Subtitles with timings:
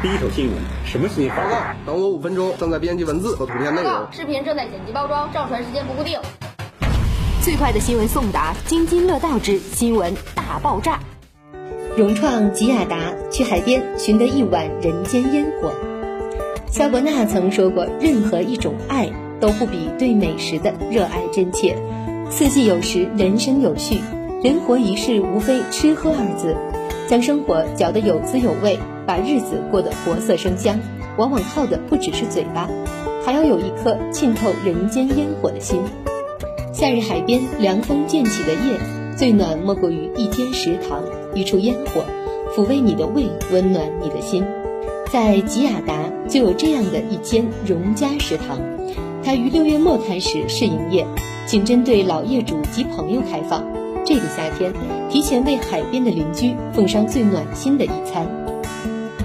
[0.00, 0.54] 第一手新闻，
[0.84, 1.36] 什么新闻？
[1.36, 3.92] 报告，等我五分钟，正在编辑文字和图片内容。
[4.12, 6.20] 视频正在剪辑包装，上传时间不固定。
[7.42, 11.00] 最快的新闻送达，津津乐道之新闻大爆炸。
[11.96, 15.72] 融创吉雅达去海边寻得一碗人间烟火。
[16.70, 19.10] 肖伯纳曾说过：“任何一种爱
[19.40, 21.76] 都不比对美食的热爱真切。”
[22.30, 24.00] 四季有时，人生有序，
[24.44, 26.56] 人活一世，无非吃喝二字。
[27.08, 28.78] 将生活嚼得有滋有味，
[29.08, 30.78] 把日子过得活色生香，
[31.16, 32.68] 往往靠的不只是嘴巴，
[33.24, 35.80] 还要有一颗浸透人间烟火的心。
[36.74, 38.78] 夏日海边，凉风渐起的夜，
[39.16, 41.02] 最暖莫过于一间食堂，
[41.34, 42.04] 一处烟火，
[42.54, 44.44] 抚慰你的胃，温暖你的心。
[45.10, 48.60] 在吉雅达就有这样的一间荣家食堂，
[49.24, 51.06] 它于六月末开始试营业，
[51.46, 53.64] 仅针对老业主及朋友开放。
[54.04, 54.70] 这个夏天，
[55.08, 58.37] 提前为海边的邻居奉上最暖心的一餐。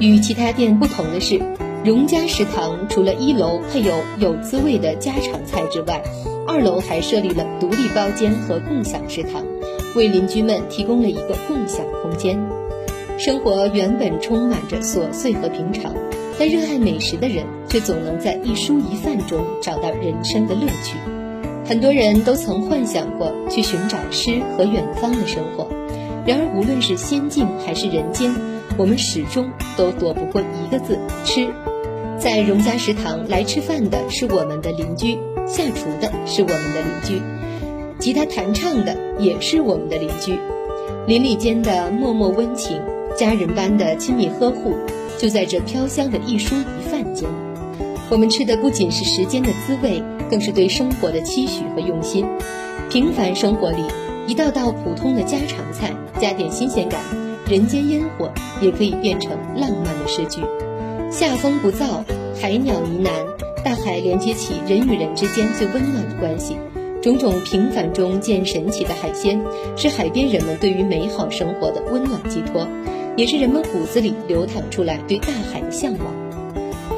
[0.07, 1.39] 与其他店不同的是，
[1.85, 6.03] 荣家食堂除了一楼配有有滋味的家常菜之外，
[6.45, 9.45] 二楼还设立了独立包间和共享食堂，
[9.95, 12.37] 为邻居们提供了一个共享空间。
[13.17, 15.93] 生活原本充满着琐碎和平常，
[16.37, 20.97] 但热爱美食的人却总能在一蔬一饭中找到人生的乐趣。
[21.65, 25.65] 很多人都曾幻想过去寻找诗和远方的生活，
[26.25, 28.33] 然而无论是仙境还是人间，
[28.77, 31.47] 我们始终都躲不过一个字——吃。
[32.19, 37.21] 在荣家食堂来吃饭的是我们的邻居，下厨的是我们的邻居，
[37.99, 40.37] 吉他弹唱的也是我们的邻居。
[41.05, 42.79] 邻里间的默默温情，
[43.17, 44.75] 家人般的亲密呵护，
[45.17, 47.27] 就在这飘香的一蔬一饭间。
[48.09, 50.01] 我们吃的不仅是时间的滋味。
[50.29, 52.25] 更是对生活的期许和用心。
[52.89, 53.83] 平凡生活里，
[54.25, 56.99] 一道道普通的家常菜，加点新鲜感，
[57.47, 60.41] 人间烟火也可以变成浪漫的诗句。
[61.11, 62.03] 夏风不燥，
[62.41, 66.57] 海鸟呢喃，大海连接起人与人之间最温暖的关系。
[67.01, 69.41] 种种平凡中见神奇的海鲜，
[69.75, 72.67] 是海边人们对于美好生活的温暖寄托，
[73.17, 76.07] 也是人们骨子里流淌出来对大海的向往。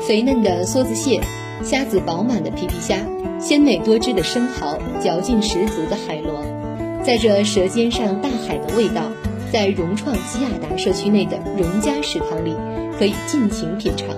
[0.07, 1.21] 肥嫩的梭子蟹。
[1.63, 2.97] 虾子饱满的皮皮虾，
[3.39, 6.43] 鲜美多汁的生蚝，嚼劲十足的海螺，
[7.01, 9.09] 在这舌尖上大海的味道，
[9.55, 12.53] 在融创吉雅达社区内的荣家食堂里，
[12.99, 14.09] 可以尽情品尝。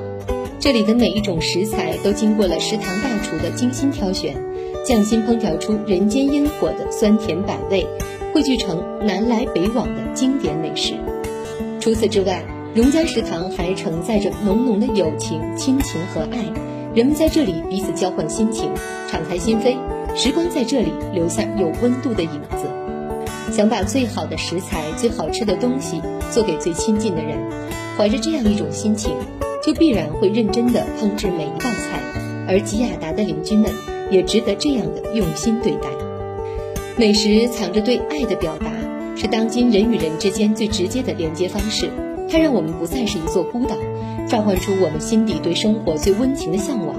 [0.59, 4.35] 这里的每一种食材都经过了食堂大厨的精心挑选，
[4.83, 7.85] 匠心烹调出人间烟火的酸甜百味，
[8.33, 10.95] 汇聚成南来北往的经典美食。
[11.79, 12.43] 除此之外，
[12.73, 16.39] 荣家食堂还承载着浓浓的友情、亲情和爱。
[16.95, 18.71] 人们在这里彼此交换心情，
[19.07, 19.77] 敞开心扉，
[20.15, 22.67] 时光在这里留下有温度的影子。
[23.51, 27.37] 想把最好的食材、最好吃的东西做给最亲近的人，
[27.97, 29.11] 怀着这样一种心情，
[29.63, 32.01] 就必然会认真地烹制每一道菜。
[32.47, 33.71] 而吉雅达的邻居们
[34.09, 35.89] 也值得这样的用心对待。
[36.95, 38.67] 美食藏着对爱的表达，
[39.15, 41.89] 是当今人与人之间最直接的连接方式。
[42.29, 43.75] 它让我们不再是一座孤岛。
[44.27, 46.95] 召唤出我们心底对生活最温情的向往，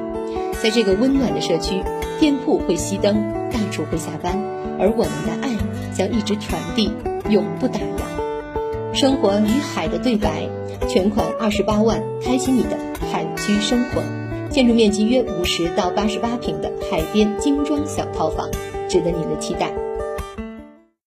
[0.63, 1.83] 在这个温暖的社区，
[2.19, 3.15] 店铺会熄灯，
[3.53, 4.39] 大厨会下班，
[4.79, 5.51] 而我们的爱
[5.99, 6.93] 将一直传递，
[7.29, 8.95] 永不打烊。
[8.95, 10.49] 生活与海的对白，
[10.89, 12.79] 全款二十八万，开启你的
[13.11, 14.01] 海居生活。
[14.49, 18.49] 建筑面积约五十到八十八平的海边精装小套房，
[18.89, 19.73] 值得您的期待。